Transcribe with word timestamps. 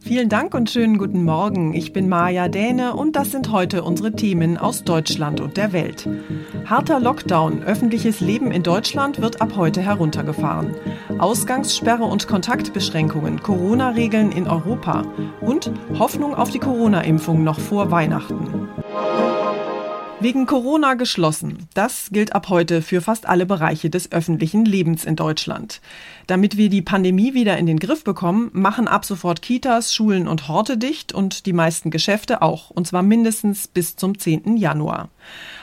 Vielen 0.00 0.28
Dank 0.28 0.54
und 0.54 0.70
schönen 0.70 0.96
guten 0.96 1.24
Morgen. 1.24 1.74
Ich 1.74 1.92
bin 1.92 2.08
Maja 2.08 2.48
Däne 2.48 2.94
und 2.94 3.16
das 3.16 3.32
sind 3.32 3.50
heute 3.50 3.82
unsere 3.82 4.12
Themen 4.12 4.56
aus 4.56 4.84
Deutschland 4.84 5.40
und 5.40 5.56
der 5.56 5.72
Welt. 5.72 6.08
Harter 6.64 7.00
Lockdown. 7.00 7.62
Öffentliches 7.64 8.20
Leben 8.20 8.52
in 8.52 8.62
Deutschland 8.62 9.20
wird 9.20 9.42
ab 9.42 9.52
heute 9.56 9.82
heruntergefahren. 9.82 10.74
Ausgangssperre 11.18 12.04
und 12.04 12.28
Kontaktbeschränkungen, 12.28 13.42
Corona-Regeln 13.42 14.32
in 14.32 14.46
Europa 14.46 15.02
und 15.40 15.72
Hoffnung 15.98 16.34
auf 16.34 16.50
die 16.50 16.60
Corona-Impfung 16.60 17.42
noch 17.42 17.58
vor 17.58 17.90
Weihnachten. 17.90 18.68
Wegen 20.20 20.46
Corona 20.46 20.94
geschlossen. 20.94 21.68
Das 21.74 22.08
gilt 22.10 22.34
ab 22.34 22.48
heute 22.48 22.82
für 22.82 23.00
fast 23.00 23.28
alle 23.28 23.46
Bereiche 23.46 23.88
des 23.88 24.10
öffentlichen 24.10 24.64
Lebens 24.64 25.04
in 25.04 25.14
Deutschland. 25.14 25.80
Damit 26.26 26.56
wir 26.56 26.70
die 26.70 26.82
Pandemie 26.82 27.34
wieder 27.34 27.56
in 27.56 27.66
den 27.66 27.78
Griff 27.78 28.02
bekommen, 28.02 28.50
machen 28.52 28.88
ab 28.88 29.04
sofort 29.04 29.42
Kitas, 29.42 29.94
Schulen 29.94 30.26
und 30.26 30.48
Horte 30.48 30.76
dicht 30.76 31.12
und 31.12 31.46
die 31.46 31.52
meisten 31.52 31.92
Geschäfte 31.92 32.42
auch, 32.42 32.70
und 32.70 32.88
zwar 32.88 33.04
mindestens 33.04 33.68
bis 33.68 33.94
zum 33.94 34.18
10. 34.18 34.56
Januar. 34.56 35.08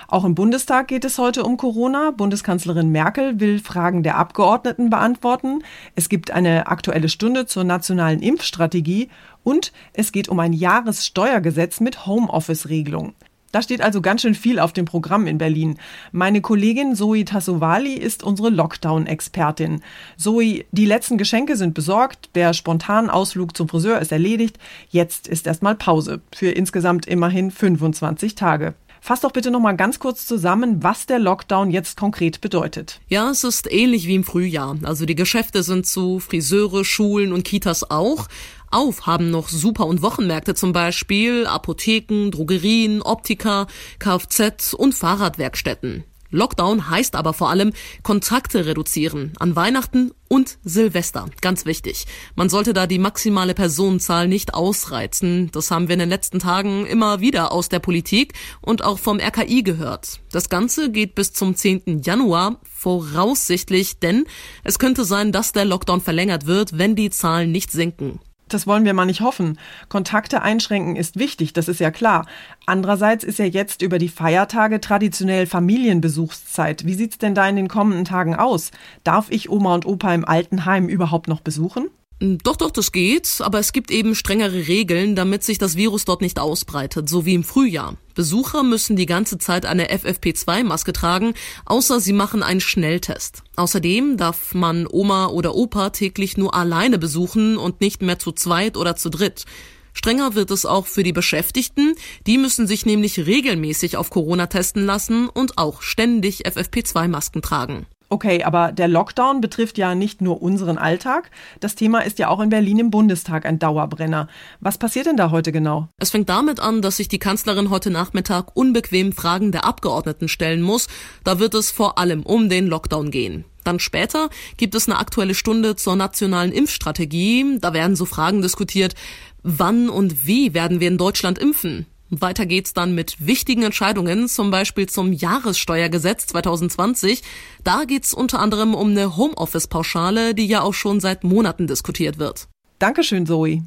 Auch 0.08 0.24
im 0.24 0.36
Bundestag 0.36 0.88
geht 0.88 1.04
es 1.04 1.18
heute 1.18 1.44
um 1.44 1.58
Corona. 1.58 2.12
Bundeskanzlerin 2.12 2.94
Merkel 2.94 3.42
will 3.42 3.60
Fragen 3.60 4.04
der 4.04 4.18
Abgeordneten 4.18 4.90
beantworten. 4.90 5.64
Es 5.96 6.08
gibt 6.08 6.32
eine 6.32 6.68
aktuelle 6.68 7.10
Stunde 7.10 7.46
zur 7.46 7.66
nationalen 7.66 8.22
Impfstrategie 8.22 9.10
und 9.44 9.74
es 9.92 10.14
geht 10.14 10.30
um 10.30 10.40
ein 10.40 10.54
Jahressteuergesetz 10.54 11.82
mit 11.82 12.06
Homeoffice-Regelung. 12.06 13.16
Da 13.56 13.62
steht 13.62 13.80
also 13.80 14.02
ganz 14.02 14.22
schön 14.22 14.36
viel 14.36 14.60
auf 14.60 14.74
dem 14.74 14.84
Programm 14.84 15.28
in 15.28 15.38
Berlin. 15.38 15.78
Meine 16.12 16.42
Kollegin 16.42 16.94
Zoe 16.94 17.24
Tassovali 17.24 17.94
ist 17.94 18.22
unsere 18.22 18.50
Lockdown-Expertin. 18.50 19.82
Zoe, 20.18 20.66
die 20.74 20.86
letzten 20.86 21.18
Geschenke 21.18 21.56
sind 21.56 21.74
besorgt, 21.74 22.32
der 22.36 22.52
spontane 22.52 23.14
Ausflug 23.14 23.56
zum 23.56 23.70
Friseur 23.70 24.00
ist 24.00 24.12
erledigt. 24.12 24.60
Jetzt 24.90 25.30
ist 25.30 25.48
erstmal 25.48 25.76
Pause 25.76 26.20
für 26.36 26.50
insgesamt 26.50 27.06
immerhin 27.06 27.50
25 27.50 28.36
Tage. 28.36 28.74
Fass 29.06 29.22
doch 29.22 29.32
bitte 29.32 29.52
noch 29.52 29.60
mal 29.60 29.78
ganz 29.78 30.00
kurz 30.00 30.26
zusammen, 30.26 30.82
was 30.82 31.06
der 31.06 31.20
Lockdown 31.20 31.70
jetzt 31.70 31.96
konkret 31.96 32.42
bedeutet. 32.42 33.00
Ja, 33.08 33.30
es 33.30 33.44
ist 33.44 33.72
ähnlich 33.72 34.08
wie 34.08 34.16
im 34.16 34.24
Frühjahr. 34.24 34.78
Also 34.82 35.06
die 35.06 35.14
Geschäfte 35.14 35.62
sind 35.62 35.86
zu, 35.86 36.20
Friseure, 36.20 36.84
Schulen 36.84 37.32
und 37.32 37.44
Kitas 37.44 37.90
auch. 37.90 38.28
Auf 38.76 39.06
haben 39.06 39.32
noch 39.32 39.48
Super- 39.48 39.88
und 39.88 40.02
Wochenmärkte 40.02 40.54
zum 40.54 40.74
Beispiel, 40.74 41.48
Apotheken, 41.48 42.30
Drogerien, 42.30 43.02
Optiker, 43.02 43.68
Kfz 44.00 44.74
und 44.74 44.94
Fahrradwerkstätten. 44.94 46.04
Lockdown 46.30 46.90
heißt 46.90 47.16
aber 47.16 47.32
vor 47.32 47.50
allem 47.50 47.72
Kontakte 48.04 48.66
reduzieren 48.66 49.32
an 49.40 49.56
Weihnachten 49.56 50.12
und 50.28 50.58
Silvester. 50.66 51.28
Ganz 51.40 51.66
wichtig. 51.66 52.06
Man 52.36 52.50
sollte 52.50 52.74
da 52.74 52.86
die 52.86 53.00
maximale 53.00 53.54
Personenzahl 53.54 54.28
nicht 54.28 54.54
ausreizen. 54.54 55.50
Das 55.54 55.72
haben 55.72 55.88
wir 55.88 55.94
in 55.94 56.00
den 56.00 56.10
letzten 56.10 56.40
Tagen 56.40 56.86
immer 56.86 57.22
wieder 57.22 57.54
aus 57.54 57.70
der 57.70 57.80
Politik 57.80 58.34
und 58.60 58.84
auch 58.84 59.00
vom 59.00 59.22
RKI 59.22 59.64
gehört. 59.64 60.20
Das 60.32 60.50
Ganze 60.50 60.92
geht 60.92 61.16
bis 61.16 61.32
zum 61.32 61.56
10. 61.56 62.02
Januar 62.04 62.60
voraussichtlich, 62.64 64.00
denn 64.00 64.26
es 64.66 64.80
könnte 64.80 65.06
sein, 65.06 65.32
dass 65.32 65.54
der 65.54 65.64
Lockdown 65.64 66.02
verlängert 66.02 66.46
wird, 66.46 66.78
wenn 66.78 66.98
die 66.98 67.10
Zahlen 67.10 67.54
nicht 67.54 67.72
sinken. 67.72 68.20
Das 68.48 68.68
wollen 68.68 68.86
wir 68.86 68.94
mal 68.94 69.06
nicht 69.06 69.22
hoffen. 69.22 69.58
Kontakte 69.90 70.42
einschränken 70.42 70.96
ist 70.96 71.18
wichtig, 71.18 71.54
das 71.54 71.68
ist 71.68 71.80
ja 71.80 71.90
klar. 71.90 72.28
Andererseits 72.66 73.24
ist 73.24 73.40
ja 73.40 73.46
jetzt 73.46 73.82
über 73.82 73.98
die 73.98 74.10
Feiertage 74.10 74.80
traditionell 74.80 75.48
Familienbesuchszeit. 75.48 76.86
Wie 76.86 76.94
sieht's 76.94 77.18
denn 77.18 77.34
da 77.34 77.48
in 77.48 77.56
den 77.56 77.68
kommenden 77.68 78.06
Tagen 78.06 78.36
aus? 78.36 78.72
Darf 79.04 79.32
ich 79.32 79.50
Oma 79.50 79.74
und 79.74 79.86
Opa 79.86 80.14
im 80.14 80.26
Altenheim 80.26 80.88
überhaupt 80.88 81.28
noch 81.28 81.42
besuchen? 81.42 81.90
Hm, 82.22 82.38
doch, 82.44 82.56
doch, 82.56 82.72
das 82.72 82.92
geht, 82.92 83.42
aber 83.42 83.60
es 83.60 83.74
gibt 83.74 83.92
eben 83.92 84.16
strengere 84.16 84.68
Regeln, 84.68 85.16
damit 85.16 85.44
sich 85.44 85.58
das 85.58 85.76
Virus 85.76 86.06
dort 86.06 86.22
nicht 86.22 86.40
ausbreitet, 86.40 87.10
so 87.10 87.26
wie 87.26 87.34
im 87.34 87.44
Frühjahr. 87.44 87.98
Besucher 88.16 88.64
müssen 88.64 88.96
die 88.96 89.06
ganze 89.06 89.38
Zeit 89.38 89.66
eine 89.66 89.92
FFP2-Maske 89.92 90.94
tragen, 90.94 91.34
außer 91.66 92.00
sie 92.00 92.14
machen 92.14 92.42
einen 92.42 92.62
Schnelltest. 92.62 93.44
Außerdem 93.58 94.18
darf 94.18 94.54
man 94.56 94.88
Oma 94.90 95.28
oder 95.28 95.54
Opa 95.54 95.92
täglich 95.92 96.38
nur 96.38 96.56
alleine 96.56 96.98
besuchen 96.98 97.58
und 97.58 97.82
nicht 97.82 98.02
mehr 98.02 98.18
zu 98.18 98.32
zweit 98.32 98.78
oder 98.78 98.96
zu 98.96 99.10
dritt. 99.10 99.46
Strenger 99.94 100.36
wird 100.36 100.52
es 100.52 100.66
auch 100.66 100.88
für 100.88 101.04
die 101.04 101.14
Beschäftigten. 101.14 101.96
Die 102.28 102.38
müssen 102.38 102.68
sich 102.68 102.86
nämlich 102.86 103.26
regelmäßig 103.26 103.98
auf 103.98 104.10
Corona 104.10 104.48
testen 104.48 104.86
lassen 104.86 105.30
und 105.30 105.58
auch 105.58 105.82
ständig 105.82 106.46
FFP2-Masken 106.46 107.42
tragen. 107.42 107.86
Okay, 108.10 108.44
aber 108.44 108.72
der 108.72 108.88
Lockdown 108.88 109.42
betrifft 109.42 109.78
ja 109.78 109.96
nicht 109.96 110.22
nur 110.22 110.42
unseren 110.42 110.78
Alltag. 110.78 111.32
Das 111.60 111.76
Thema 111.76 112.00
ist 112.02 112.20
ja 112.20 112.30
auch 112.30 112.40
in 112.40 112.50
Berlin 112.50 112.80
im 112.80 112.92
Bundestag 112.92 113.46
ein 113.46 113.58
Dauerbrenner. 113.58 114.28
Was 114.60 114.78
passiert 114.78 115.08
denn 115.08 115.18
da 115.18 115.32
heute 115.32 115.52
genau? 115.52 115.90
Es 115.98 116.12
fängt 116.12 116.30
damit 116.30 116.60
an, 116.60 116.82
dass 116.82 116.98
sich 116.98 117.08
die 117.08 117.20
Kanzlerin 117.20 117.72
heute 117.72 117.90
Nachmittag 117.90 118.56
unbequem 118.56 119.12
Fragen 119.12 119.52
der 119.52 119.66
Abgeordneten 119.66 120.28
stellen 120.28 120.62
muss. 120.62 120.88
Da 121.24 121.40
wird 121.40 121.56
es 121.56 121.72
vor 121.72 121.98
allem 121.98 122.24
um 122.24 122.48
den 122.48 122.68
Lockdown 122.68 123.10
gehen. 123.10 123.46
Dann 123.64 123.80
später 123.80 124.30
gibt 124.58 124.76
es 124.76 124.88
eine 124.88 125.00
aktuelle 125.00 125.34
Stunde 125.34 125.76
zur 125.76 125.96
nationalen 125.96 126.52
Impfstrategie. 126.52 127.58
Da 127.60 127.74
werden 127.74 127.96
so 127.96 128.06
Fragen 128.06 128.44
diskutiert. 128.44 128.94
Wann 129.42 129.90
und 129.90 130.28
wie 130.28 130.54
werden 130.54 130.80
wir 130.80 130.88
in 130.88 131.00
Deutschland 131.00 131.40
impfen? 131.40 131.88
Weiter 132.10 132.46
geht's 132.46 132.74
dann 132.74 132.94
mit 132.94 133.26
wichtigen 133.26 133.64
Entscheidungen, 133.64 134.28
zum 134.28 134.52
Beispiel 134.52 134.88
zum 134.88 135.12
Jahressteuergesetz 135.12 136.28
2020. 136.28 137.24
Da 137.64 137.86
geht's 137.86 138.14
unter 138.14 138.40
anderem 138.40 138.76
um 138.76 138.92
eine 138.92 139.18
Homeoffice-Pauschale, 139.18 140.36
die 140.36 140.48
ja 140.48 140.62
auch 140.62 140.74
schon 140.74 141.00
seit 141.00 141.24
Monaten 141.24 141.68
diskutiert 141.68 142.20
wird. 142.20 142.48
Dankeschön, 142.80 143.26
Zoe. 143.26 143.64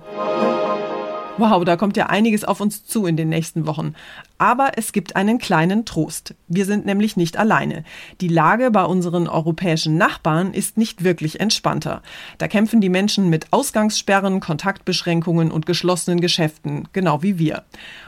Wow, 1.39 1.65
da 1.65 1.77
kommt 1.77 1.97
ja 1.97 2.07
einiges 2.07 2.45
auf 2.45 2.61
uns 2.61 2.85
zu 2.85 3.07
in 3.07 3.17
den 3.17 3.29
nächsten 3.29 3.65
Wochen. 3.65 3.95
Aber 4.39 4.73
es 4.75 4.91
gibt 4.91 5.15
einen 5.15 5.39
kleinen 5.39 5.85
Trost. 5.85 6.35
Wir 6.49 6.65
sind 6.65 6.85
nämlich 6.85 7.17
nicht 7.17 7.37
alleine. 7.37 7.85
Die 8.21 8.27
Lage 8.27 8.73
bei 8.73 8.85
unseren 8.85 9.29
europäischen 9.29 9.97
Nachbarn 9.97 10.53
ist 10.53 10.77
nicht 10.77 11.05
wirklich 11.05 11.39
entspannter. 11.39 12.03
Da 12.39 12.49
kämpfen 12.49 12.81
die 12.81 12.89
Menschen 12.89 13.31
mit 13.31 13.53
Ausgangssperren, 13.53 14.41
Kontaktbeschränkungen 14.41 15.53
und 15.53 15.65
geschlossenen 15.65 16.21
Geschäften, 16.21 16.89
genau 16.93 17.23
wie 17.23 17.39
wir. 17.39 17.63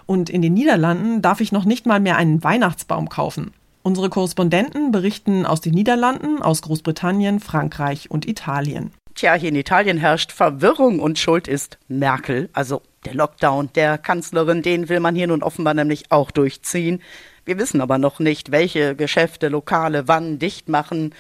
Und 0.07 0.29
in 0.29 0.43
den 0.43 0.55
Niederlanden 0.55 1.23
darf 1.23 1.41
ich 1.41 1.53
noch 1.53 1.65
nicht 1.65 1.87
mal 1.87 2.01
mehr 2.01 2.17
einen 2.17 2.43
Weihnachtsbaum 2.43 3.09
kaufen. 3.09 3.53
Unsere 3.83 4.11
Korrespondenten 4.11 4.91
berichten 4.91 5.47
aus 5.47 5.61
den 5.61 5.75
Niederlanden, 5.75 6.43
aus 6.43 6.63
Großbritannien, 6.63 7.39
Frankreich 7.39 8.11
und 8.11 8.27
Italien. 8.27 8.91
Tja, 9.15 9.35
hier 9.35 9.51
in 9.51 9.57
Italien 9.57 9.99
herrscht 9.99 10.33
Verwirrung 10.33 10.99
und 10.99 11.19
Schuld 11.19 11.47
ist 11.47 11.79
Merkel, 11.89 12.49
also 12.53 12.83
der 13.05 13.15
Lockdown 13.15 13.71
der 13.75 13.99
Kanzlerin, 13.99 14.63
den 14.63 14.89
will 14.89 15.01
man 15.01 15.15
hier 15.15 15.27
nun 15.27 15.43
offenbar 15.43 15.75
nämlich 15.75 16.11
auch 16.11 16.31
durchziehen. 16.31 17.03
Wir 17.45 17.59
wissen 17.59 17.81
aber 17.81 17.99
noch 17.99 18.19
nicht, 18.19 18.51
welche 18.51 18.95
Geschäfte, 18.95 19.49
Lokale 19.49 20.07
wann 20.07 20.39
dicht 20.39 20.69
machen. 20.69 21.15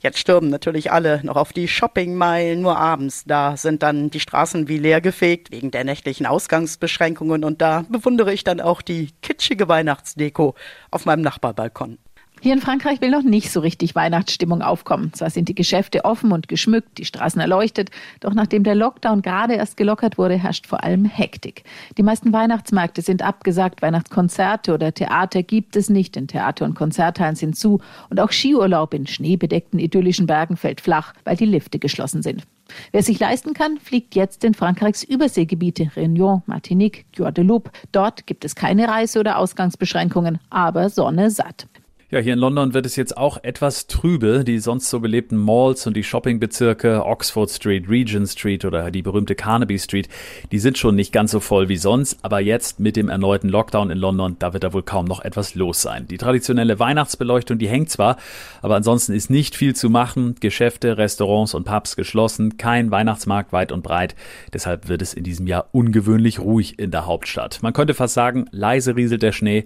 Jetzt 0.00 0.18
stürmen 0.18 0.50
natürlich 0.50 0.92
alle 0.92 1.20
noch 1.24 1.36
auf 1.36 1.52
die 1.52 1.68
Shoppingmeilen, 1.68 2.60
nur 2.60 2.76
abends. 2.76 3.24
Da 3.26 3.56
sind 3.56 3.82
dann 3.82 4.10
die 4.10 4.20
Straßen 4.20 4.68
wie 4.68 4.78
leer 4.78 5.00
gefegt 5.00 5.50
wegen 5.50 5.70
der 5.70 5.84
nächtlichen 5.84 6.26
Ausgangsbeschränkungen 6.26 7.44
und 7.44 7.60
da 7.60 7.84
bewundere 7.88 8.32
ich 8.32 8.44
dann 8.44 8.60
auch 8.60 8.82
die 8.82 9.10
kitschige 9.22 9.68
Weihnachtsdeko 9.68 10.54
auf 10.90 11.06
meinem 11.06 11.22
Nachbarbalkon. 11.22 11.98
Hier 12.46 12.54
in 12.54 12.60
Frankreich 12.60 13.00
will 13.00 13.10
noch 13.10 13.24
nicht 13.24 13.50
so 13.50 13.58
richtig 13.58 13.96
Weihnachtsstimmung 13.96 14.62
aufkommen. 14.62 15.12
Zwar 15.12 15.30
sind 15.30 15.48
die 15.48 15.54
Geschäfte 15.56 16.04
offen 16.04 16.30
und 16.30 16.46
geschmückt, 16.46 16.96
die 16.98 17.04
Straßen 17.04 17.40
erleuchtet, 17.40 17.90
doch 18.20 18.34
nachdem 18.34 18.62
der 18.62 18.76
Lockdown 18.76 19.20
gerade 19.20 19.54
erst 19.54 19.76
gelockert 19.76 20.16
wurde, 20.16 20.36
herrscht 20.36 20.68
vor 20.68 20.84
allem 20.84 21.06
Hektik. 21.06 21.64
Die 21.98 22.04
meisten 22.04 22.32
Weihnachtsmärkte 22.32 23.02
sind 23.02 23.22
abgesagt, 23.22 23.82
Weihnachtskonzerte 23.82 24.72
oder 24.72 24.94
Theater 24.94 25.42
gibt 25.42 25.74
es 25.74 25.90
nicht, 25.90 26.14
denn 26.14 26.28
Theater 26.28 26.66
und 26.66 26.76
Konzerthallen 26.76 27.34
sind 27.34 27.56
zu 27.56 27.80
und 28.10 28.20
auch 28.20 28.30
Skiurlaub 28.30 28.94
in 28.94 29.08
schneebedeckten 29.08 29.80
idyllischen 29.80 30.28
Bergen 30.28 30.56
fällt 30.56 30.80
flach, 30.80 31.14
weil 31.24 31.34
die 31.34 31.46
Lifte 31.46 31.80
geschlossen 31.80 32.22
sind. 32.22 32.44
Wer 32.92 33.02
sich 33.02 33.18
leisten 33.18 33.54
kann, 33.54 33.78
fliegt 33.78 34.14
jetzt 34.14 34.44
in 34.44 34.54
Frankreichs 34.54 35.02
Überseegebiete 35.02 35.90
Réunion, 35.96 36.42
Martinique, 36.46 37.06
Guadeloupe. 37.16 37.72
Dort 37.90 38.28
gibt 38.28 38.44
es 38.44 38.54
keine 38.54 38.86
Reise- 38.86 39.18
oder 39.18 39.38
Ausgangsbeschränkungen, 39.38 40.38
aber 40.48 40.90
Sonne 40.90 41.32
satt. 41.32 41.66
Ja, 42.08 42.20
hier 42.20 42.34
in 42.34 42.38
London 42.38 42.72
wird 42.72 42.86
es 42.86 42.94
jetzt 42.94 43.16
auch 43.16 43.42
etwas 43.42 43.88
trübe. 43.88 44.44
Die 44.44 44.60
sonst 44.60 44.90
so 44.90 45.00
belebten 45.00 45.36
Malls 45.36 45.88
und 45.88 45.96
die 45.96 46.04
Shoppingbezirke 46.04 47.04
Oxford 47.04 47.50
Street, 47.50 47.88
Regent 47.88 48.28
Street 48.28 48.64
oder 48.64 48.92
die 48.92 49.02
berühmte 49.02 49.34
Carnaby 49.34 49.76
Street, 49.76 50.08
die 50.52 50.60
sind 50.60 50.78
schon 50.78 50.94
nicht 50.94 51.12
ganz 51.12 51.32
so 51.32 51.40
voll 51.40 51.68
wie 51.68 51.76
sonst. 51.76 52.18
Aber 52.22 52.38
jetzt 52.38 52.78
mit 52.78 52.94
dem 52.94 53.08
erneuten 53.08 53.48
Lockdown 53.48 53.90
in 53.90 53.98
London, 53.98 54.36
da 54.38 54.52
wird 54.52 54.62
da 54.62 54.72
wohl 54.72 54.84
kaum 54.84 55.06
noch 55.06 55.20
etwas 55.24 55.56
los 55.56 55.82
sein. 55.82 56.06
Die 56.06 56.16
traditionelle 56.16 56.78
Weihnachtsbeleuchtung, 56.78 57.58
die 57.58 57.68
hängt 57.68 57.90
zwar, 57.90 58.18
aber 58.62 58.76
ansonsten 58.76 59.12
ist 59.12 59.28
nicht 59.28 59.56
viel 59.56 59.74
zu 59.74 59.90
machen. 59.90 60.36
Geschäfte, 60.38 60.98
Restaurants 60.98 61.54
und 61.54 61.64
Pubs 61.64 61.96
geschlossen, 61.96 62.56
kein 62.56 62.92
Weihnachtsmarkt 62.92 63.52
weit 63.52 63.72
und 63.72 63.82
breit. 63.82 64.14
Deshalb 64.52 64.86
wird 64.86 65.02
es 65.02 65.12
in 65.12 65.24
diesem 65.24 65.48
Jahr 65.48 65.70
ungewöhnlich 65.72 66.38
ruhig 66.38 66.78
in 66.78 66.92
der 66.92 67.06
Hauptstadt. 67.06 67.58
Man 67.62 67.72
könnte 67.72 67.94
fast 67.94 68.14
sagen, 68.14 68.46
leise 68.52 68.94
rieselt 68.94 69.24
der 69.24 69.32
Schnee 69.32 69.64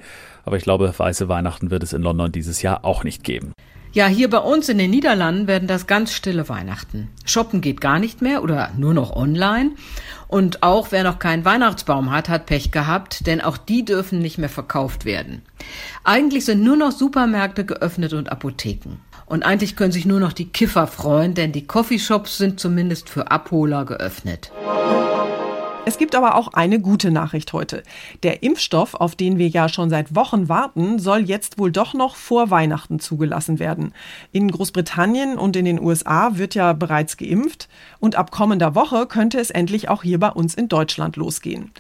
aber 0.50 0.56
ich 0.56 0.64
glaube, 0.64 0.93
weiße 0.97 1.29
Weihnachten 1.29 1.70
wird 1.70 1.85
es 1.85 1.93
in 1.93 2.02
London 2.02 2.32
dieses 2.32 2.61
Jahr 2.61 2.85
auch 2.85 3.05
nicht 3.05 3.23
geben. 3.23 3.52
Ja, 3.93 4.08
hier 4.08 4.29
bei 4.29 4.38
uns 4.38 4.69
in 4.69 4.79
den 4.79 4.91
Niederlanden 4.91 5.47
werden 5.47 5.69
das 5.69 5.87
ganz 5.87 6.12
stille 6.12 6.49
Weihnachten. 6.49 7.08
Shoppen 7.25 7.61
geht 7.61 7.81
gar 7.81 8.00
nicht 8.00 8.20
mehr 8.20 8.43
oder 8.43 8.73
nur 8.76 8.93
noch 8.93 9.14
online. 9.14 9.70
Und 10.26 10.64
auch 10.64 10.91
wer 10.91 11.05
noch 11.05 11.20
keinen 11.20 11.44
Weihnachtsbaum 11.44 12.11
hat, 12.11 12.29
hat 12.29 12.47
Pech 12.47 12.73
gehabt, 12.73 13.29
denn 13.29 13.41
auch 13.41 13.58
die 13.58 13.85
dürfen 13.85 14.19
nicht 14.19 14.38
mehr 14.38 14.49
verkauft 14.49 15.05
werden. 15.05 15.43
Eigentlich 16.02 16.44
sind 16.44 16.64
nur 16.64 16.76
noch 16.76 16.91
Supermärkte 16.91 17.64
geöffnet 17.64 18.12
und 18.12 18.32
Apotheken. 18.32 18.99
Und 19.26 19.44
eigentlich 19.44 19.76
können 19.76 19.93
sich 19.93 20.05
nur 20.05 20.19
noch 20.19 20.32
die 20.32 20.49
Kiffer 20.49 20.88
freuen, 20.88 21.35
denn 21.35 21.53
die 21.53 21.69
Coffeeshops 21.69 22.38
sind 22.38 22.58
zumindest 22.58 23.08
für 23.08 23.31
Abholer 23.31 23.85
geöffnet. 23.85 24.50
Es 25.87 25.97
gibt 25.97 26.15
aber 26.15 26.35
auch 26.35 26.49
eine 26.49 26.79
gute 26.79 27.11
Nachricht 27.11 27.55
heute. 27.55 27.82
Der 28.23 28.43
Impfstoff, 28.43 28.94
auf 28.94 29.17
den 29.17 29.38
wir 29.38 29.49
ja 29.49 29.69
schon 29.69 29.88
seit 29.88 30.15
Wochen 30.15 30.49
warten, 30.49 30.99
soll 30.99 31.21
jetzt 31.21 31.59
wohl 31.59 31.73
doch 31.73 31.94
noch 31.94 32.17
vor 32.17 32.50
Weihnachten 32.50 33.00
zugelassen 33.00 33.59
werden. 33.59 33.94
In 34.31 34.50
Großbritannien 34.50 35.38
und 35.38 35.56
in 35.56 35.65
den 35.65 35.81
USA 35.81 36.37
wird 36.37 36.55
ja 36.55 36.75
bereits 36.75 37.17
geimpft 37.17 37.69
und 37.99 38.15
ab 38.15 38.31
kommender 38.31 38.75
Woche 38.75 39.06
könnte 39.06 39.41
es 39.41 39.50
endlich 39.50 39.88
auch 39.88 40.03
hier 40.03 40.21
bei 40.21 40.31
uns 40.31 40.55
in 40.55 40.69
Deutschland 40.69 41.17
losgehen. 41.17 41.73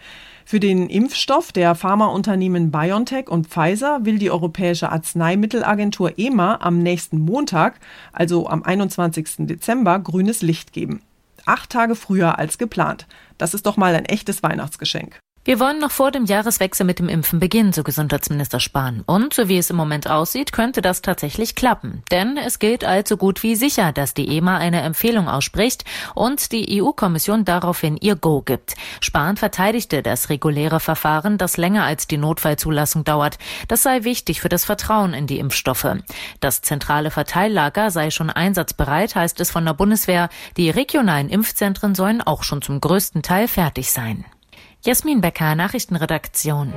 Für 0.46 0.60
den 0.60 0.88
Impfstoff 0.88 1.52
der 1.52 1.74
Pharmaunternehmen 1.74 2.70
BioNTech 2.70 3.28
und 3.28 3.48
Pfizer 3.48 4.04
will 4.04 4.18
die 4.18 4.30
Europäische 4.30 4.90
Arzneimittelagentur 4.90 6.18
EMA 6.18 6.58
am 6.62 6.78
nächsten 6.78 7.18
Montag, 7.18 7.78
also 8.12 8.48
am 8.48 8.62
21. 8.62 9.46
Dezember, 9.46 9.98
grünes 9.98 10.40
Licht 10.40 10.72
geben. 10.72 11.02
Acht 11.46 11.70
Tage 11.70 11.94
früher 11.94 12.38
als 12.38 12.58
geplant. 12.58 13.06
Das 13.40 13.54
ist 13.54 13.64
doch 13.64 13.78
mal 13.78 13.94
ein 13.94 14.04
echtes 14.04 14.42
Weihnachtsgeschenk. 14.42 15.18
Wir 15.50 15.58
wollen 15.58 15.80
noch 15.80 15.90
vor 15.90 16.12
dem 16.12 16.26
Jahreswechsel 16.26 16.86
mit 16.86 17.00
dem 17.00 17.08
Impfen 17.08 17.40
beginnen, 17.40 17.72
so 17.72 17.82
Gesundheitsminister 17.82 18.60
Spahn. 18.60 19.02
Und 19.04 19.34
so 19.34 19.48
wie 19.48 19.58
es 19.58 19.68
im 19.68 19.74
Moment 19.74 20.08
aussieht, 20.08 20.52
könnte 20.52 20.80
das 20.80 21.02
tatsächlich 21.02 21.56
klappen. 21.56 22.04
Denn 22.12 22.36
es 22.36 22.60
gilt 22.60 22.84
allzu 22.84 23.16
gut 23.16 23.42
wie 23.42 23.56
sicher, 23.56 23.90
dass 23.90 24.14
die 24.14 24.36
EMA 24.36 24.58
eine 24.58 24.82
Empfehlung 24.82 25.28
ausspricht 25.28 25.84
und 26.14 26.52
die 26.52 26.80
EU-Kommission 26.80 27.44
daraufhin 27.44 27.96
ihr 27.96 28.14
Go 28.14 28.42
gibt. 28.42 28.76
Spahn 29.00 29.36
verteidigte 29.36 30.04
das 30.04 30.28
reguläre 30.28 30.78
Verfahren, 30.78 31.36
das 31.36 31.56
länger 31.56 31.82
als 31.82 32.06
die 32.06 32.18
Notfallzulassung 32.18 33.02
dauert. 33.02 33.36
Das 33.66 33.82
sei 33.82 34.04
wichtig 34.04 34.40
für 34.40 34.48
das 34.48 34.64
Vertrauen 34.64 35.14
in 35.14 35.26
die 35.26 35.40
Impfstoffe. 35.40 35.96
Das 36.38 36.62
zentrale 36.62 37.10
Verteillager 37.10 37.90
sei 37.90 38.12
schon 38.12 38.30
einsatzbereit, 38.30 39.16
heißt 39.16 39.40
es 39.40 39.50
von 39.50 39.64
der 39.64 39.74
Bundeswehr. 39.74 40.28
Die 40.56 40.70
regionalen 40.70 41.28
Impfzentren 41.28 41.96
sollen 41.96 42.22
auch 42.22 42.44
schon 42.44 42.62
zum 42.62 42.80
größten 42.80 43.22
Teil 43.22 43.48
fertig 43.48 43.90
sein. 43.90 44.24
Jasmin 44.82 45.20
Becker, 45.20 45.54
Nachrichtenredaktion. 45.56 46.72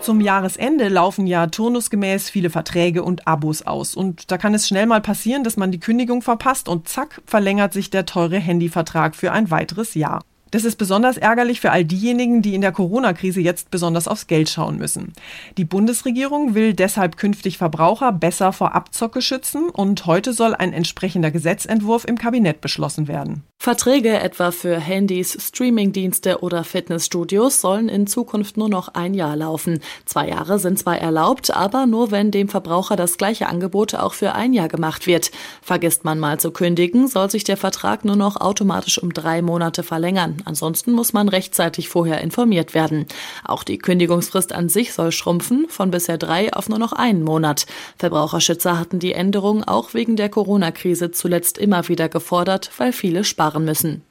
Zum 0.00 0.22
Jahresende 0.22 0.88
laufen 0.88 1.26
ja 1.26 1.46
turnusgemäß 1.46 2.30
viele 2.30 2.48
Verträge 2.48 3.02
und 3.02 3.28
Abos 3.28 3.60
aus. 3.60 3.94
Und 3.94 4.30
da 4.30 4.38
kann 4.38 4.54
es 4.54 4.66
schnell 4.66 4.86
mal 4.86 5.02
passieren, 5.02 5.44
dass 5.44 5.58
man 5.58 5.70
die 5.70 5.80
Kündigung 5.80 6.22
verpasst 6.22 6.70
und 6.70 6.88
zack, 6.88 7.20
verlängert 7.26 7.74
sich 7.74 7.90
der 7.90 8.06
teure 8.06 8.38
Handyvertrag 8.38 9.14
für 9.14 9.32
ein 9.32 9.50
weiteres 9.50 9.92
Jahr. 9.92 10.22
Das 10.52 10.64
ist 10.64 10.76
besonders 10.76 11.16
ärgerlich 11.16 11.62
für 11.62 11.70
all 11.70 11.82
diejenigen, 11.82 12.42
die 12.42 12.54
in 12.54 12.60
der 12.60 12.72
Corona-Krise 12.72 13.40
jetzt 13.40 13.70
besonders 13.70 14.06
aufs 14.06 14.26
Geld 14.26 14.50
schauen 14.50 14.76
müssen. 14.76 15.14
Die 15.56 15.64
Bundesregierung 15.64 16.54
will 16.54 16.74
deshalb 16.74 17.16
künftig 17.16 17.56
Verbraucher 17.56 18.12
besser 18.12 18.52
vor 18.52 18.74
Abzocke 18.74 19.22
schützen 19.22 19.70
und 19.70 20.04
heute 20.04 20.34
soll 20.34 20.54
ein 20.54 20.74
entsprechender 20.74 21.30
Gesetzentwurf 21.30 22.04
im 22.04 22.18
Kabinett 22.18 22.60
beschlossen 22.60 23.08
werden. 23.08 23.44
Verträge 23.56 24.18
etwa 24.18 24.50
für 24.50 24.78
Handys, 24.78 25.38
Streamingdienste 25.40 26.40
oder 26.42 26.64
Fitnessstudios 26.64 27.60
sollen 27.60 27.88
in 27.88 28.06
Zukunft 28.06 28.56
nur 28.56 28.68
noch 28.68 28.88
ein 28.88 29.14
Jahr 29.14 29.36
laufen. 29.36 29.78
Zwei 30.04 30.28
Jahre 30.28 30.58
sind 30.58 30.80
zwar 30.80 30.98
erlaubt, 30.98 31.56
aber 31.56 31.86
nur 31.86 32.10
wenn 32.10 32.30
dem 32.30 32.48
Verbraucher 32.48 32.96
das 32.96 33.16
gleiche 33.16 33.46
Angebot 33.46 33.94
auch 33.94 34.14
für 34.14 34.34
ein 34.34 34.52
Jahr 34.52 34.68
gemacht 34.68 35.06
wird. 35.06 35.30
Vergisst 35.62 36.04
man 36.04 36.18
mal 36.18 36.40
zu 36.40 36.50
kündigen, 36.50 37.06
soll 37.06 37.30
sich 37.30 37.44
der 37.44 37.56
Vertrag 37.56 38.04
nur 38.04 38.16
noch 38.16 38.36
automatisch 38.36 39.00
um 39.00 39.14
drei 39.14 39.40
Monate 39.40 39.82
verlängern. 39.84 40.41
Ansonsten 40.44 40.92
muss 40.92 41.12
man 41.12 41.28
rechtzeitig 41.28 41.88
vorher 41.88 42.20
informiert 42.20 42.74
werden. 42.74 43.06
Auch 43.44 43.64
die 43.64 43.78
Kündigungsfrist 43.78 44.52
an 44.52 44.68
sich 44.68 44.92
soll 44.92 45.12
schrumpfen, 45.12 45.66
von 45.68 45.90
bisher 45.90 46.18
drei 46.18 46.52
auf 46.52 46.68
nur 46.68 46.78
noch 46.78 46.92
einen 46.92 47.22
Monat. 47.22 47.66
Verbraucherschützer 47.98 48.78
hatten 48.78 48.98
die 48.98 49.12
Änderung 49.12 49.64
auch 49.64 49.94
wegen 49.94 50.16
der 50.16 50.28
Corona-Krise 50.28 51.10
zuletzt 51.10 51.58
immer 51.58 51.88
wieder 51.88 52.08
gefordert, 52.08 52.70
weil 52.78 52.92
viele 52.92 53.24
sparen 53.24 53.64
müssen. 53.64 54.02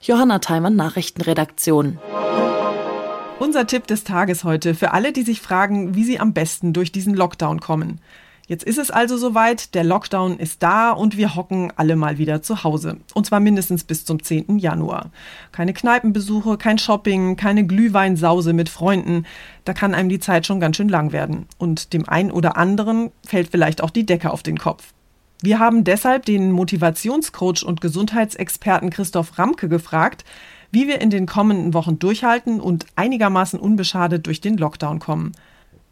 Johanna 0.00 0.40
Theimann, 0.40 0.76
Nachrichtenredaktion. 0.76 1.98
Unser 3.38 3.66
Tipp 3.66 3.86
des 3.88 4.04
Tages 4.04 4.44
heute 4.44 4.74
für 4.74 4.92
alle, 4.92 5.12
die 5.12 5.22
sich 5.22 5.40
fragen, 5.40 5.94
wie 5.96 6.04
sie 6.04 6.20
am 6.20 6.32
besten 6.32 6.72
durch 6.72 6.92
diesen 6.92 7.14
Lockdown 7.14 7.60
kommen. 7.60 8.00
Jetzt 8.52 8.64
ist 8.64 8.76
es 8.76 8.90
also 8.90 9.16
soweit, 9.16 9.74
der 9.74 9.82
Lockdown 9.82 10.38
ist 10.38 10.62
da 10.62 10.90
und 10.90 11.16
wir 11.16 11.36
hocken 11.36 11.72
alle 11.76 11.96
mal 11.96 12.18
wieder 12.18 12.42
zu 12.42 12.64
Hause. 12.64 12.98
Und 13.14 13.24
zwar 13.24 13.40
mindestens 13.40 13.82
bis 13.82 14.04
zum 14.04 14.22
10. 14.22 14.58
Januar. 14.58 15.10
Keine 15.52 15.72
Kneipenbesuche, 15.72 16.58
kein 16.58 16.76
Shopping, 16.76 17.36
keine 17.36 17.66
Glühweinsause 17.66 18.52
mit 18.52 18.68
Freunden. 18.68 19.24
Da 19.64 19.72
kann 19.72 19.94
einem 19.94 20.10
die 20.10 20.20
Zeit 20.20 20.46
schon 20.46 20.60
ganz 20.60 20.76
schön 20.76 20.90
lang 20.90 21.12
werden. 21.12 21.46
Und 21.56 21.94
dem 21.94 22.06
einen 22.06 22.30
oder 22.30 22.58
anderen 22.58 23.10
fällt 23.26 23.48
vielleicht 23.50 23.82
auch 23.82 23.88
die 23.88 24.04
Decke 24.04 24.30
auf 24.30 24.42
den 24.42 24.58
Kopf. 24.58 24.92
Wir 25.40 25.58
haben 25.58 25.82
deshalb 25.82 26.26
den 26.26 26.52
Motivationscoach 26.52 27.64
und 27.64 27.80
Gesundheitsexperten 27.80 28.90
Christoph 28.90 29.38
Ramke 29.38 29.70
gefragt, 29.70 30.26
wie 30.70 30.86
wir 30.88 31.00
in 31.00 31.08
den 31.08 31.24
kommenden 31.24 31.72
Wochen 31.72 31.98
durchhalten 31.98 32.60
und 32.60 32.84
einigermaßen 32.96 33.58
unbeschadet 33.58 34.26
durch 34.26 34.42
den 34.42 34.58
Lockdown 34.58 34.98
kommen. 34.98 35.32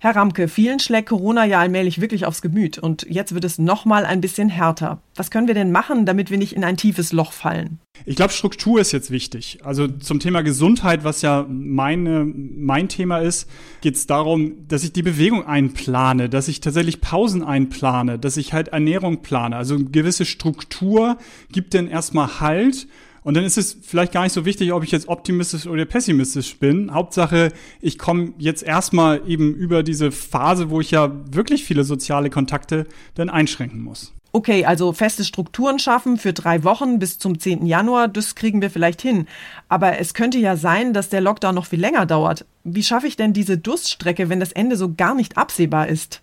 Herr 0.02 0.16
Ramke, 0.16 0.49
vielen 0.49 0.80
schlägt 0.80 1.11
Corona 1.11 1.45
ja 1.45 1.61
allmählich 1.61 2.00
wirklich 2.00 2.25
aufs 2.25 2.40
Gemüt 2.40 2.78
und 2.78 3.07
jetzt 3.11 3.35
wird 3.35 3.45
es 3.45 3.59
noch 3.59 3.85
mal 3.85 4.07
ein 4.07 4.23
bisschen 4.23 4.49
härter. 4.49 5.02
Was 5.14 5.30
können 5.30 5.47
wir 5.47 5.52
denn 5.52 5.73
machen, 5.73 6.07
damit 6.07 6.30
wir 6.30 6.38
nicht 6.38 6.57
in 6.57 6.64
ein 6.64 6.78
tiefes 6.78 7.12
Loch 7.12 7.33
fallen? 7.33 7.80
Ich 8.07 8.16
glaube, 8.16 8.33
Struktur 8.33 8.80
ist 8.80 8.92
jetzt 8.92 9.11
wichtig. 9.11 9.59
Also 9.62 9.88
zum 9.88 10.19
Thema 10.19 10.40
Gesundheit, 10.40 11.04
was 11.04 11.21
ja 11.21 11.45
meine, 11.50 12.25
mein 12.25 12.88
Thema 12.88 13.19
ist, 13.19 13.47
geht 13.83 13.97
es 13.97 14.07
darum, 14.07 14.66
dass 14.69 14.85
ich 14.85 14.95
die 14.95 15.02
Bewegung 15.02 15.47
einplane, 15.47 16.30
dass 16.30 16.49
ich 16.49 16.61
tatsächlich 16.61 17.02
Pausen 17.02 17.45
einplane, 17.45 18.19
dass 18.19 18.38
ich 18.38 18.54
halt 18.54 18.69
Ernährung 18.69 19.21
plane. 19.21 19.54
Also 19.54 19.76
gewisse 19.78 20.25
Struktur 20.25 21.19
gibt 21.52 21.75
denn 21.75 21.88
erstmal 21.88 22.40
Halt 22.40 22.88
und 23.30 23.34
dann 23.34 23.44
ist 23.44 23.58
es 23.58 23.76
vielleicht 23.80 24.10
gar 24.10 24.25
nicht 24.25 24.32
so 24.32 24.44
wichtig, 24.44 24.72
ob 24.72 24.82
ich 24.82 24.90
jetzt 24.90 25.06
optimistisch 25.06 25.68
oder 25.68 25.84
pessimistisch 25.84 26.58
bin. 26.58 26.92
Hauptsache, 26.92 27.52
ich 27.80 27.96
komme 27.96 28.32
jetzt 28.38 28.64
erstmal 28.64 29.22
eben 29.25 29.54
über 29.54 29.84
diese 29.84 30.10
Phase, 30.10 30.68
wo 30.68 30.80
ich 30.80 30.90
ja 30.90 31.12
wirklich 31.30 31.62
viele 31.62 31.84
soziale 31.84 32.28
Kontakte 32.28 32.88
dann 33.14 33.30
einschränken 33.30 33.84
muss. 33.84 34.12
Okay, 34.32 34.64
also 34.64 34.92
feste 34.92 35.25
Strukturen 35.25 35.78
schaffen 35.78 36.16
für 36.16 36.32
drei 36.32 36.64
Wochen 36.64 36.99
bis 36.99 37.20
zum 37.20 37.38
10. 37.38 37.66
Januar, 37.66 38.08
das 38.08 38.34
kriegen 38.34 38.60
wir 38.62 38.68
vielleicht 38.68 39.00
hin. 39.00 39.28
Aber 39.68 40.00
es 40.00 40.12
könnte 40.12 40.38
ja 40.38 40.56
sein, 40.56 40.92
dass 40.92 41.08
der 41.08 41.20
Lockdown 41.20 41.54
noch 41.54 41.66
viel 41.66 41.80
länger 41.80 42.06
dauert. 42.06 42.46
Wie 42.64 42.82
schaffe 42.82 43.06
ich 43.06 43.14
denn 43.14 43.32
diese 43.32 43.58
Durststrecke, 43.58 44.28
wenn 44.28 44.40
das 44.40 44.50
Ende 44.50 44.75
so 44.75 44.92
gar 44.92 45.14
nicht 45.14 45.38
absehbar 45.38 45.87
ist? 45.87 46.20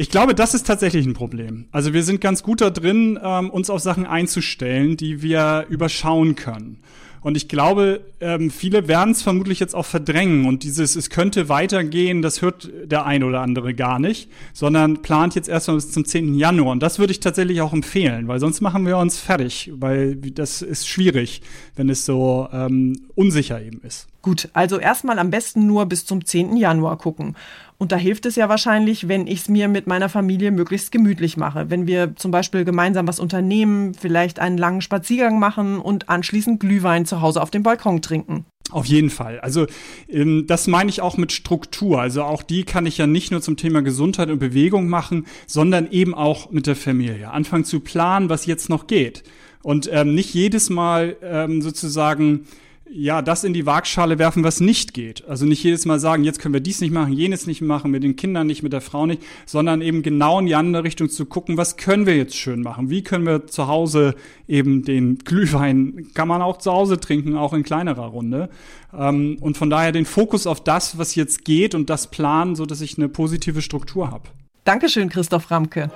Ich 0.00 0.08
glaube, 0.08 0.34
das 0.34 0.54
ist 0.54 0.66
tatsächlich 0.66 1.04
ein 1.04 1.12
Problem. 1.12 1.66
Also 1.72 1.92
wir 1.92 2.02
sind 2.02 2.22
ganz 2.22 2.42
gut 2.42 2.62
da 2.62 2.70
drin, 2.70 3.20
ähm, 3.22 3.50
uns 3.50 3.68
auf 3.68 3.80
Sachen 3.80 4.06
einzustellen, 4.06 4.96
die 4.96 5.20
wir 5.20 5.66
überschauen 5.68 6.36
können. 6.36 6.78
Und 7.20 7.36
ich 7.36 7.48
glaube, 7.48 8.00
ähm, 8.20 8.50
viele 8.50 8.88
werden 8.88 9.10
es 9.10 9.20
vermutlich 9.20 9.60
jetzt 9.60 9.74
auch 9.74 9.84
verdrängen 9.84 10.46
und 10.46 10.62
dieses, 10.62 10.96
es 10.96 11.10
könnte 11.10 11.50
weitergehen, 11.50 12.22
das 12.22 12.40
hört 12.40 12.70
der 12.84 13.04
ein 13.04 13.22
oder 13.22 13.42
andere 13.42 13.74
gar 13.74 13.98
nicht, 13.98 14.30
sondern 14.54 15.02
plant 15.02 15.34
jetzt 15.34 15.50
erstmal 15.50 15.76
bis 15.76 15.92
zum 15.92 16.06
10. 16.06 16.34
Januar. 16.34 16.72
Und 16.72 16.82
das 16.82 16.98
würde 16.98 17.12
ich 17.12 17.20
tatsächlich 17.20 17.60
auch 17.60 17.74
empfehlen, 17.74 18.26
weil 18.26 18.40
sonst 18.40 18.62
machen 18.62 18.86
wir 18.86 18.96
uns 18.96 19.18
fertig, 19.18 19.70
weil 19.74 20.16
das 20.16 20.62
ist 20.62 20.88
schwierig, 20.88 21.42
wenn 21.76 21.90
es 21.90 22.06
so 22.06 22.48
ähm, 22.54 23.02
unsicher 23.16 23.60
eben 23.60 23.82
ist. 23.82 24.08
Gut, 24.22 24.48
also 24.54 24.78
erstmal 24.78 25.18
am 25.18 25.30
besten 25.30 25.66
nur 25.66 25.84
bis 25.84 26.06
zum 26.06 26.24
10. 26.24 26.56
Januar 26.56 26.96
gucken. 26.96 27.36
Und 27.80 27.92
da 27.92 27.96
hilft 27.96 28.26
es 28.26 28.36
ja 28.36 28.50
wahrscheinlich, 28.50 29.08
wenn 29.08 29.26
ich 29.26 29.40
es 29.40 29.48
mir 29.48 29.66
mit 29.66 29.86
meiner 29.86 30.10
Familie 30.10 30.50
möglichst 30.50 30.92
gemütlich 30.92 31.38
mache. 31.38 31.70
Wenn 31.70 31.86
wir 31.86 32.14
zum 32.14 32.30
Beispiel 32.30 32.66
gemeinsam 32.66 33.08
was 33.08 33.18
unternehmen, 33.18 33.94
vielleicht 33.94 34.38
einen 34.38 34.58
langen 34.58 34.82
Spaziergang 34.82 35.38
machen 35.38 35.78
und 35.78 36.10
anschließend 36.10 36.60
Glühwein 36.60 37.06
zu 37.06 37.22
Hause 37.22 37.40
auf 37.40 37.50
dem 37.50 37.62
Balkon 37.62 38.02
trinken. 38.02 38.44
Auf 38.70 38.84
jeden 38.84 39.08
Fall. 39.08 39.40
Also 39.40 39.66
ähm, 40.10 40.44
das 40.46 40.66
meine 40.66 40.90
ich 40.90 41.00
auch 41.00 41.16
mit 41.16 41.32
Struktur. 41.32 42.02
Also 42.02 42.22
auch 42.22 42.42
die 42.42 42.64
kann 42.64 42.84
ich 42.84 42.98
ja 42.98 43.06
nicht 43.06 43.30
nur 43.30 43.40
zum 43.40 43.56
Thema 43.56 43.80
Gesundheit 43.80 44.28
und 44.28 44.40
Bewegung 44.40 44.90
machen, 44.90 45.26
sondern 45.46 45.90
eben 45.90 46.14
auch 46.14 46.50
mit 46.50 46.66
der 46.66 46.76
Familie. 46.76 47.30
Anfangen 47.30 47.64
zu 47.64 47.80
planen, 47.80 48.28
was 48.28 48.44
jetzt 48.44 48.68
noch 48.68 48.88
geht. 48.88 49.22
Und 49.62 49.88
ähm, 49.90 50.14
nicht 50.14 50.34
jedes 50.34 50.68
Mal 50.68 51.16
ähm, 51.22 51.62
sozusagen 51.62 52.46
ja, 52.92 53.22
das 53.22 53.44
in 53.44 53.52
die 53.52 53.66
Waagschale 53.66 54.18
werfen, 54.18 54.42
was 54.42 54.60
nicht 54.60 54.94
geht. 54.94 55.24
Also 55.28 55.46
nicht 55.46 55.62
jedes 55.62 55.86
Mal 55.86 56.00
sagen, 56.00 56.24
jetzt 56.24 56.40
können 56.40 56.54
wir 56.54 56.60
dies 56.60 56.80
nicht 56.80 56.90
machen, 56.90 57.12
jenes 57.12 57.46
nicht 57.46 57.60
machen, 57.60 57.90
mit 57.90 58.02
den 58.02 58.16
Kindern 58.16 58.46
nicht, 58.46 58.62
mit 58.62 58.72
der 58.72 58.80
Frau 58.80 59.06
nicht, 59.06 59.22
sondern 59.46 59.80
eben 59.80 60.02
genau 60.02 60.40
in 60.40 60.46
die 60.46 60.56
andere 60.56 60.82
Richtung 60.82 61.08
zu 61.08 61.26
gucken, 61.26 61.56
was 61.56 61.76
können 61.76 62.06
wir 62.06 62.16
jetzt 62.16 62.36
schön 62.36 62.62
machen? 62.62 62.90
Wie 62.90 63.02
können 63.02 63.26
wir 63.26 63.46
zu 63.46 63.68
Hause 63.68 64.14
eben 64.48 64.84
den 64.84 65.18
Glühwein, 65.18 66.08
kann 66.14 66.26
man 66.26 66.42
auch 66.42 66.58
zu 66.58 66.72
Hause 66.72 66.98
trinken, 66.98 67.36
auch 67.36 67.52
in 67.52 67.62
kleinerer 67.62 68.06
Runde. 68.06 68.50
Ähm, 68.92 69.38
und 69.40 69.56
von 69.56 69.70
daher 69.70 69.92
den 69.92 70.04
Fokus 70.04 70.46
auf 70.46 70.62
das, 70.62 70.98
was 70.98 71.14
jetzt 71.14 71.44
geht 71.44 71.76
und 71.76 71.90
das 71.90 72.10
planen, 72.10 72.56
so 72.56 72.66
dass 72.66 72.80
ich 72.80 72.98
eine 72.98 73.08
positive 73.08 73.62
Struktur 73.62 74.10
habe. 74.10 74.24
Dankeschön, 74.64 75.08
Christoph 75.08 75.50
Ramke. 75.50 75.90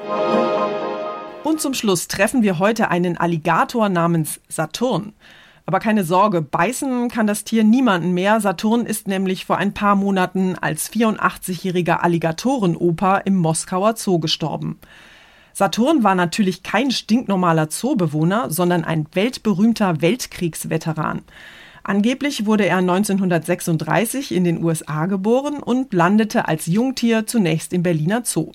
Und 1.42 1.60
zum 1.60 1.74
Schluss 1.74 2.08
treffen 2.08 2.42
wir 2.42 2.58
heute 2.58 2.88
einen 2.88 3.18
Alligator 3.18 3.88
namens 3.88 4.40
Saturn. 4.48 5.12
Aber 5.66 5.78
keine 5.78 6.04
Sorge, 6.04 6.42
beißen 6.42 7.09
kann 7.09 7.26
das 7.26 7.44
Tier 7.44 7.64
niemanden 7.64 8.12
mehr. 8.12 8.40
Saturn 8.40 8.85
ist 8.85 9.09
nämlich 9.09 9.47
vor 9.47 9.56
ein 9.56 9.73
paar 9.73 9.97
Monaten 9.97 10.56
als 10.56 10.92
84-jähriger 10.92 11.97
Alligatorenoper 11.97 13.23
im 13.25 13.37
Moskauer 13.37 13.97
Zoo 13.97 14.18
gestorben. 14.18 14.78
Saturn 15.54 16.02
war 16.02 16.14
natürlich 16.14 16.62
kein 16.62 16.90
stinknormaler 16.90 17.71
Zoobewohner, 17.71 18.50
sondern 18.50 18.85
ein 18.85 19.06
weltberühmter 19.12 20.02
Weltkriegsveteran. 20.02 21.23
Angeblich 21.83 22.44
wurde 22.44 22.66
er 22.66 22.78
1936 22.78 24.35
in 24.35 24.44
den 24.44 24.62
USA 24.64 25.06
geboren 25.06 25.62
und 25.62 25.92
landete 25.92 26.49
als 26.49 26.66
Jungtier 26.66 27.26
zunächst 27.26 27.73
im 27.73 27.83
Berliner 27.83 28.23
Zoo. 28.25 28.52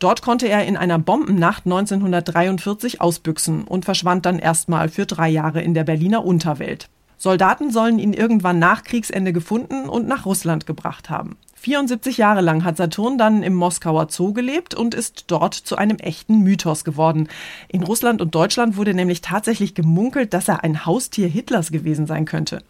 Dort 0.00 0.22
konnte 0.22 0.48
er 0.48 0.64
in 0.64 0.78
einer 0.78 0.98
Bombennacht 0.98 1.66
1943 1.66 3.02
ausbüchsen 3.02 3.64
und 3.64 3.84
verschwand 3.84 4.26
dann 4.26 4.38
erstmal 4.38 4.88
für 4.88 5.04
drei 5.04 5.28
Jahre 5.28 5.60
in 5.60 5.74
der 5.74 5.84
Berliner 5.84 6.24
Unterwelt. 6.24 6.88
Soldaten 7.18 7.70
sollen 7.70 7.98
ihn 7.98 8.14
irgendwann 8.14 8.58
nach 8.58 8.82
Kriegsende 8.82 9.34
gefunden 9.34 9.90
und 9.90 10.08
nach 10.08 10.24
Russland 10.24 10.66
gebracht 10.66 11.10
haben. 11.10 11.36
74 11.56 12.16
Jahre 12.16 12.40
lang 12.40 12.64
hat 12.64 12.78
Saturn 12.78 13.18
dann 13.18 13.42
im 13.42 13.54
Moskauer 13.54 14.06
Zoo 14.08 14.32
gelebt 14.32 14.74
und 14.74 14.94
ist 14.94 15.24
dort 15.26 15.52
zu 15.52 15.76
einem 15.76 15.98
echten 15.98 16.38
Mythos 16.38 16.82
geworden. 16.82 17.28
In 17.68 17.82
Russland 17.82 18.22
und 18.22 18.34
Deutschland 18.34 18.78
wurde 18.78 18.94
nämlich 18.94 19.20
tatsächlich 19.20 19.74
gemunkelt, 19.74 20.32
dass 20.32 20.48
er 20.48 20.64
ein 20.64 20.86
Haustier 20.86 21.28
Hitlers 21.28 21.70
gewesen 21.70 22.06
sein 22.06 22.24
könnte. 22.24 22.62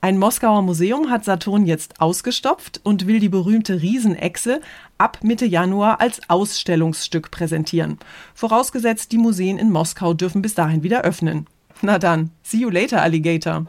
Ein 0.00 0.16
Moskauer 0.16 0.62
Museum 0.62 1.10
hat 1.10 1.24
Saturn 1.24 1.66
jetzt 1.66 2.00
ausgestopft 2.00 2.80
und 2.84 3.08
will 3.08 3.18
die 3.18 3.28
berühmte 3.28 3.82
Riesenechse 3.82 4.60
ab 4.98 5.18
Mitte 5.22 5.46
Januar 5.46 6.00
als 6.00 6.20
Ausstellungsstück 6.28 7.30
präsentieren. 7.30 7.98
Vorausgesetzt, 8.34 9.12
die 9.12 9.18
Museen 9.18 9.58
in 9.58 9.70
Moskau 9.70 10.14
dürfen 10.14 10.42
bis 10.42 10.54
dahin 10.54 10.82
wieder 10.82 11.02
öffnen. 11.02 11.46
Na 11.80 11.98
dann, 11.98 12.30
see 12.42 12.58
you 12.58 12.70
later, 12.70 13.00
Alligator. 13.02 13.66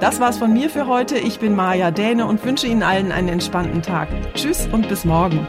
Das 0.00 0.20
war's 0.20 0.38
von 0.38 0.52
mir 0.52 0.70
für 0.70 0.86
heute. 0.86 1.18
Ich 1.18 1.38
bin 1.38 1.54
Maja 1.54 1.90
Däne 1.90 2.26
und 2.26 2.44
wünsche 2.44 2.66
Ihnen 2.66 2.82
allen 2.82 3.12
einen 3.12 3.28
entspannten 3.28 3.82
Tag. 3.82 4.08
Tschüss 4.34 4.68
und 4.72 4.88
bis 4.88 5.04
morgen. 5.04 5.46